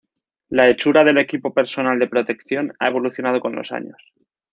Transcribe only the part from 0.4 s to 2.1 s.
La hechura del equipo personal de